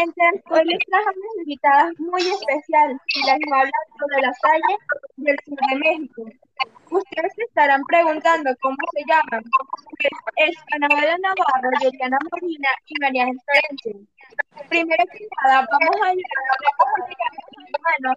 oyentes, 0.00 0.42
hoy 0.50 0.64
les 0.64 0.78
trajo 0.86 1.10
unas 1.10 1.36
invitadas 1.38 1.92
muy 1.98 2.20
especiales 2.22 2.98
y 3.14 3.26
les 3.26 3.38
voy 3.46 3.58
a 3.58 3.60
hablar 3.60 3.84
sobre 3.98 4.22
la 4.22 4.32
Salle 4.34 4.74
del 5.16 5.36
sur 5.44 5.58
de 5.68 5.76
México. 5.76 6.22
Ustedes 6.90 7.32
se 7.34 7.42
estarán 7.44 7.82
preguntando 7.84 8.50
cómo 8.60 8.76
se 8.92 9.02
llaman. 9.06 9.44
Pues 9.50 10.48
es 10.48 10.56
Anabela 10.72 11.16
Navarro, 11.18 11.70
Yeliana 11.80 12.18
Molina 12.30 12.68
y 12.86 12.94
María 13.00 13.26
Florencia. 13.26 14.08
Primero 14.68 15.04
que 15.12 15.26
nada, 15.44 15.66
vamos 15.70 15.96
a 16.02 16.12
llegar 16.12 16.44
a 16.48 16.56
los 16.96 17.08
hermanos 17.74 18.16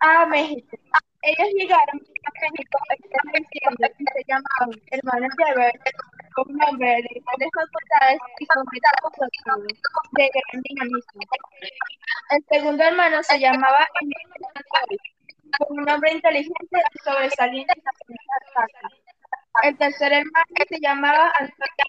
a 0.00 0.26
México. 0.26 0.76
Ellos 1.22 1.48
llegaron 1.54 2.00
a 2.00 2.30
México 2.40 2.78
diciendo 2.98 3.88
que 3.98 4.04
se 4.14 4.24
llamaban 4.28 4.80
hermanos 4.92 5.30
de 5.36 5.54
nombre 6.44 6.86
de 6.86 7.02
grandes 7.02 7.50
facultades 7.54 8.18
y 8.38 8.46
todo 8.46 8.64
de 10.12 10.30
gran 10.34 10.62
dinamismo. 10.62 11.20
El 12.30 12.44
segundo 12.48 12.84
hermano 12.84 13.22
se 13.22 13.38
llamaba 13.38 13.86
con 15.58 15.78
un 15.78 15.84
nombre 15.84 16.12
inteligente 16.12 16.76
y 16.94 16.98
sobresaliente 17.04 17.72
El 19.62 19.76
tercer 19.78 20.12
hermano 20.12 20.56
se 20.68 20.78
llamaba 20.80 21.32
Antonio 21.38 21.86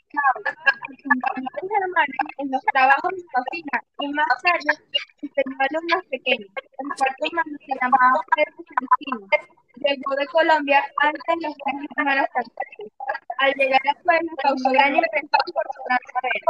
Acompañó 0.97 1.47
a 1.53 1.83
hermanos 1.83 2.31
en 2.37 2.51
los 2.51 2.61
trabajos 2.71 3.11
de 3.11 3.23
cocina 3.33 3.83
y 3.99 4.07
más 4.13 4.27
tarde 4.41 4.73
enseñó 5.21 5.57
alumnos 5.59 6.03
pequeños. 6.09 6.49
El 6.79 6.87
cuarto 6.95 7.25
hermano 7.25 7.57
se 7.59 7.73
llamaba 7.81 8.21
Pedro 8.35 8.63
Santino. 8.63 9.27
Llegó 9.75 10.15
de 10.15 10.25
Colombia 10.27 10.83
antes 11.01 11.21
de 11.27 11.47
los 11.47 11.55
tres 11.57 11.75
hermanos 11.97 12.27
católicos. 12.33 12.96
Al 13.39 13.53
llegar 13.53 13.81
a 13.87 14.03
pueblo 14.03 14.31
causó 14.41 14.71
gran 14.71 14.93
por 14.93 15.03
su 15.03 15.83
gran 15.85 15.99
saber. 16.13 16.41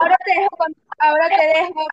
Ahora 0.00 0.16
te 0.24 0.32
dejo, 0.32 0.56
con, 0.56 0.74
ahora 0.98 1.28
te 1.28 1.46
dejo. 1.46 1.86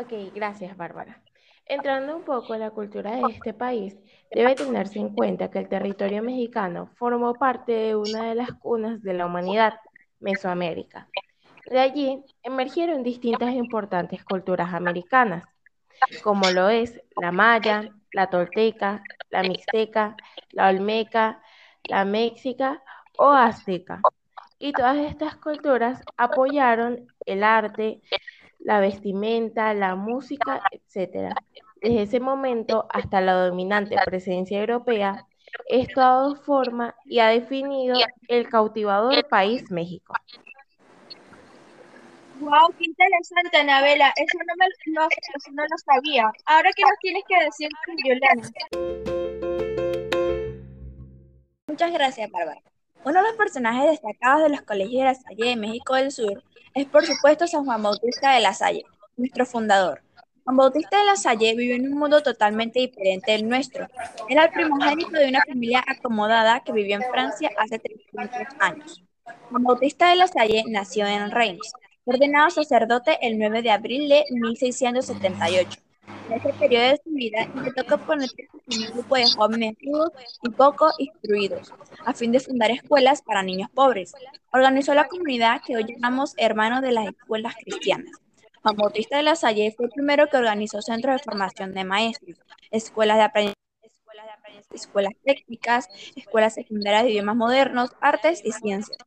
Ok, 0.00 0.32
gracias 0.34 0.76
Bárbara. 0.76 1.20
Entrando 1.66 2.16
un 2.16 2.22
poco 2.22 2.54
en 2.54 2.60
la 2.60 2.70
cultura 2.70 3.16
de 3.16 3.22
este 3.30 3.52
país, 3.52 3.98
debe 4.30 4.54
tenerse 4.54 4.98
en 4.98 5.14
cuenta 5.14 5.50
que 5.50 5.58
el 5.58 5.68
territorio 5.68 6.22
mexicano 6.22 6.90
formó 6.96 7.34
parte 7.34 7.72
de 7.72 7.96
una 7.96 8.28
de 8.28 8.34
las 8.36 8.52
cunas 8.52 9.02
de 9.02 9.12
la 9.12 9.26
humanidad, 9.26 9.74
Mesoamérica. 10.20 11.08
De 11.66 11.78
allí 11.78 12.24
emergieron 12.42 13.02
distintas 13.02 13.52
importantes 13.52 14.24
culturas 14.24 14.72
americanas, 14.72 15.44
como 16.22 16.50
lo 16.50 16.68
es 16.68 17.00
la 17.20 17.32
maya, 17.32 17.90
la 18.12 18.30
tolteca, 18.30 19.02
la 19.30 19.42
mixteca, 19.42 20.16
la 20.52 20.68
olmeca, 20.68 21.42
la 21.84 22.04
méxica 22.04 22.82
o 23.18 23.30
azteca. 23.30 24.00
Y 24.58 24.72
todas 24.72 24.98
estas 24.98 25.36
culturas 25.36 26.02
apoyaron 26.16 27.06
el 27.26 27.44
arte, 27.44 28.00
la 28.58 28.80
vestimenta, 28.80 29.72
la 29.74 29.94
música, 29.94 30.60
etc. 30.72 31.34
Desde 31.80 32.02
ese 32.02 32.20
momento 32.20 32.86
hasta 32.90 33.20
la 33.20 33.34
dominante 33.46 33.96
presencia 34.04 34.58
europea, 34.58 35.26
esto 35.68 36.00
ha 36.00 36.08
dado 36.08 36.36
forma 36.36 36.94
y 37.04 37.20
ha 37.20 37.28
definido 37.28 37.96
el 38.28 38.48
cautivador 38.48 39.28
país 39.28 39.70
México. 39.70 40.14
Wow, 42.40 42.72
qué 42.78 42.84
interesante, 42.84 43.56
Anabela. 43.56 44.12
Eso 44.16 44.38
no, 44.46 44.54
me, 44.58 44.66
no, 44.94 45.08
no 45.52 45.62
lo 45.62 45.78
sabía. 45.84 46.30
Ahora, 46.46 46.70
¿qué 46.76 46.82
nos 46.82 46.98
tienes 47.00 47.24
que 47.28 47.44
decir, 47.44 47.68
Juliana? 47.84 48.50
Muchas 51.66 51.92
gracias, 51.92 52.30
Bárbara. 52.30 52.62
Uno 53.04 53.22
de 53.22 53.28
los 53.28 53.36
personajes 53.36 53.90
destacados 53.90 54.42
de 54.44 54.48
los 54.50 54.62
colegios 54.62 55.00
de 55.00 55.04
la 55.04 55.14
Salle 55.14 55.44
de 55.46 55.56
México 55.56 55.94
del 55.94 56.12
Sur 56.12 56.44
es, 56.74 56.86
por 56.86 57.04
supuesto, 57.04 57.46
San 57.46 57.64
Juan 57.64 57.82
Bautista 57.82 58.32
de 58.34 58.40
la 58.40 58.54
Salle, 58.54 58.84
nuestro 59.16 59.44
fundador. 59.44 60.02
Juan 60.44 60.56
Bautista 60.56 60.98
de 60.98 61.04
la 61.04 61.16
Salle 61.16 61.54
vivió 61.56 61.74
en 61.74 61.92
un 61.92 61.98
mundo 61.98 62.22
totalmente 62.22 62.80
diferente 62.80 63.32
del 63.32 63.48
nuestro. 63.48 63.86
Era 64.28 64.44
el 64.44 64.50
primogénito 64.50 65.10
de 65.10 65.28
una 65.28 65.42
familia 65.46 65.84
acomodada 65.86 66.60
que 66.60 66.72
vivió 66.72 66.96
en 66.96 67.10
Francia 67.10 67.50
hace 67.58 67.78
300 67.78 68.46
años. 68.60 69.02
Juan 69.50 69.62
Bautista 69.62 70.10
de 70.10 70.16
la 70.16 70.26
Salle 70.26 70.64
nació 70.68 71.06
en 71.06 71.30
Reims, 71.30 71.72
ordenado 72.08 72.50
sacerdote 72.50 73.18
el 73.20 73.38
9 73.38 73.62
de 73.62 73.70
abril 73.70 74.08
de 74.08 74.24
1678. 74.30 75.80
En 76.30 76.38
ese 76.38 76.52
periodo 76.54 76.84
de 76.84 77.00
su 77.04 77.10
vida 77.10 77.42
intentó 77.54 77.86
con 78.06 78.20
un 78.20 78.92
grupo 78.92 79.16
de 79.16 79.26
jóvenes 79.26 79.74
rudos 79.82 80.12
y 80.42 80.48
poco 80.50 80.90
instruidos, 80.98 81.72
a 82.04 82.14
fin 82.14 82.32
de 82.32 82.40
fundar 82.40 82.70
escuelas 82.70 83.20
para 83.20 83.42
niños 83.42 83.70
pobres. 83.74 84.14
Organizó 84.52 84.94
la 84.94 85.06
comunidad 85.06 85.60
que 85.66 85.76
hoy 85.76 85.84
llamamos 85.84 86.34
Hermanos 86.38 86.80
de 86.80 86.92
las 86.92 87.08
Escuelas 87.08 87.54
Cristianas. 87.62 88.12
Juan 88.62 88.76
Bautista 88.76 89.18
de 89.18 89.22
la 89.22 89.36
Salle 89.36 89.72
fue 89.76 89.86
el 89.86 89.92
primero 89.92 90.28
que 90.28 90.38
organizó 90.38 90.80
centros 90.80 91.16
de 91.16 91.24
formación 91.24 91.74
de 91.74 91.84
maestros, 91.84 92.38
escuelas 92.70 93.18
de 93.18 93.22
aprendizaje 93.24 93.58
escuelas 94.72 95.14
técnicas, 95.24 95.88
escuelas 96.16 96.54
secundarias 96.54 97.04
de 97.04 97.10
idiomas 97.10 97.36
modernos, 97.36 97.90
artes 98.00 98.42
y 98.44 98.52
ciencias. 98.52 98.98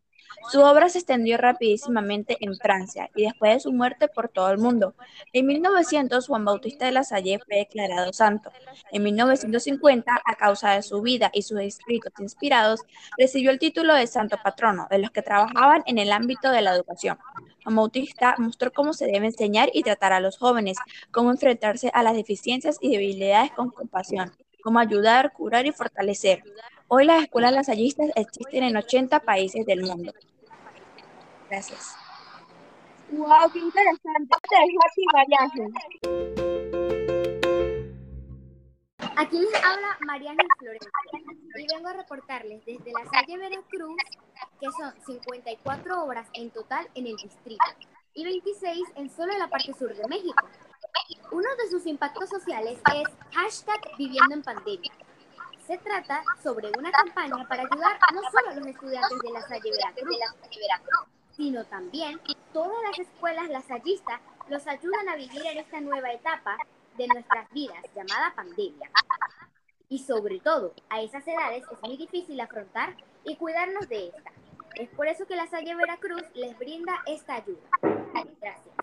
Su 0.51 0.61
obra 0.61 0.89
se 0.89 0.99
extendió 0.99 1.37
rapidísimamente 1.37 2.37
en 2.41 2.55
Francia 2.55 3.09
y 3.15 3.23
después 3.23 3.53
de 3.53 3.59
su 3.61 3.71
muerte 3.71 4.07
por 4.07 4.29
todo 4.29 4.51
el 4.51 4.57
mundo. 4.57 4.95
En 5.33 5.45
1900, 5.45 6.27
Juan 6.27 6.45
Bautista 6.45 6.85
de 6.85 6.91
la 6.91 7.03
Salle 7.03 7.39
fue 7.45 7.57
declarado 7.57 8.11
santo. 8.13 8.51
En 8.91 9.03
1950, 9.03 10.21
a 10.25 10.35
causa 10.35 10.71
de 10.71 10.81
su 10.81 11.01
vida 11.01 11.29
y 11.33 11.43
sus 11.43 11.59
escritos 11.59 12.13
inspirados, 12.19 12.81
recibió 13.17 13.51
el 13.51 13.59
título 13.59 13.93
de 13.93 14.07
santo 14.07 14.37
patrono 14.43 14.87
de 14.89 14.99
los 14.99 15.11
que 15.11 15.21
trabajaban 15.21 15.83
en 15.85 15.97
el 15.97 16.11
ámbito 16.11 16.51
de 16.51 16.61
la 16.61 16.75
educación. 16.75 17.17
Juan 17.63 17.75
Bautista 17.75 18.35
mostró 18.37 18.71
cómo 18.71 18.93
se 18.93 19.05
debe 19.05 19.27
enseñar 19.27 19.69
y 19.73 19.83
tratar 19.83 20.13
a 20.13 20.19
los 20.19 20.37
jóvenes, 20.37 20.77
cómo 21.11 21.31
enfrentarse 21.31 21.91
a 21.93 22.03
las 22.03 22.15
deficiencias 22.15 22.77
y 22.81 22.91
debilidades 22.91 23.51
con 23.51 23.69
compasión, 23.69 24.31
cómo 24.63 24.79
ayudar, 24.79 25.31
curar 25.33 25.65
y 25.65 25.71
fortalecer. 25.71 26.43
Hoy 26.93 27.05
las 27.05 27.23
escuelas 27.23 27.53
lasallistas 27.53 28.09
existen 28.17 28.63
en 28.63 28.75
80 28.75 29.21
países 29.21 29.65
del 29.65 29.81
mundo. 29.83 30.11
Gracias. 31.49 31.95
Wow, 33.11 33.49
qué 33.53 33.59
interesante. 33.59 34.35
Te 34.49 34.57
dejo 34.59 34.81
Aquí 39.15 39.39
les 39.39 39.63
habla 39.63 39.97
Mariana 40.05 40.43
Florencia 40.59 40.91
y 41.57 41.67
vengo 41.73 41.87
a 41.87 41.93
reportarles 41.93 42.65
desde 42.65 42.91
la 42.91 43.09
Salle 43.09 43.37
Veracruz 43.37 43.95
que 44.59 44.67
son 44.77 44.93
54 45.05 46.03
obras 46.03 46.27
en 46.33 46.49
total 46.49 46.89
en 46.95 47.07
el 47.07 47.15
distrito 47.15 47.63
y 48.15 48.25
26 48.25 48.81
en 48.95 49.09
solo 49.09 49.31
la 49.37 49.47
parte 49.47 49.71
sur 49.79 49.95
de 49.95 50.07
México. 50.09 50.45
Uno 51.31 51.47
de 51.55 51.69
sus 51.69 51.85
impactos 51.85 52.27
sociales 52.29 52.79
es 52.93 53.07
hashtag 53.33 53.79
viviendo 53.97 54.35
en 54.35 54.43
pandemia. 54.43 54.91
Se 55.65 55.77
trata 55.77 56.23
sobre 56.41 56.71
una 56.77 56.91
campaña 56.91 57.47
para 57.47 57.61
ayudar 57.63 57.97
no 58.13 58.21
solo 58.31 58.49
a 58.49 58.53
los 58.55 58.67
estudiantes 58.67 59.19
de 59.19 59.31
la 59.31 59.41
Salle 59.41 59.71
Veracruz, 59.71 60.17
sino 61.31 61.63
también 61.65 62.19
todas 62.51 62.81
las 62.83 62.99
escuelas 62.99 63.47
lasallistas 63.49 64.19
los 64.49 64.65
ayudan 64.67 65.07
a 65.09 65.15
vivir 65.15 65.45
en 65.45 65.59
esta 65.59 65.79
nueva 65.79 66.11
etapa 66.11 66.57
de 66.97 67.07
nuestras 67.07 67.49
vidas 67.51 67.81
llamada 67.95 68.33
pandemia. 68.35 68.89
Y 69.87 69.99
sobre 69.99 70.39
todo, 70.39 70.73
a 70.89 71.01
esas 71.01 71.27
edades 71.27 71.63
es 71.71 71.81
muy 71.81 71.95
difícil 71.95 72.39
afrontar 72.39 72.95
y 73.23 73.35
cuidarnos 73.35 73.87
de 73.87 74.07
esta. 74.07 74.31
Es 74.75 74.89
por 74.89 75.07
eso 75.07 75.25
que 75.25 75.35
la 75.35 75.47
Salle 75.47 75.75
Veracruz 75.75 76.23
les 76.33 76.57
brinda 76.57 77.01
esta 77.05 77.35
ayuda. 77.35 77.69
Gracias. 78.39 78.75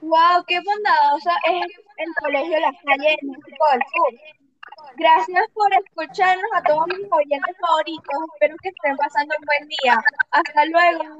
¡Wow! 0.00 0.44
¡Qué 0.46 0.60
bondadosa 0.60 1.32
es 1.50 1.66
el 1.98 2.14
Colegio 2.22 2.58
La 2.60 2.72
Salle 2.72 3.16
de 3.20 3.28
México 3.28 3.64
del 3.72 3.82
Sur! 3.92 4.49
Gracias 4.96 5.44
por 5.54 5.72
escucharnos 5.72 6.50
a 6.54 6.62
todos 6.62 6.86
mis 6.88 7.10
oyentes 7.10 7.56
favoritos. 7.60 8.16
Espero 8.34 8.56
que 8.62 8.68
estén 8.68 8.96
pasando 8.96 9.34
un 9.38 9.44
buen 9.46 9.68
día. 9.68 9.98
Hasta 10.30 10.64
luego. 10.66 11.16